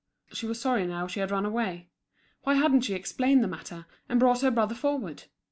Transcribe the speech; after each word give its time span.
She 0.33 0.47
was 0.47 0.59
sorry 0.59 0.87
now 0.87 1.05
she 1.05 1.19
had 1.19 1.29
run 1.29 1.45
away. 1.45 1.89
Why 2.41 2.55
hadn't 2.55 2.81
she 2.81 2.95
explained 2.95 3.43
the 3.43 3.47
matter, 3.47 3.85
and 4.09 4.19
brought 4.19 4.41
her 4.41 4.49
brother 4.49 4.73
forward? 4.73 5.25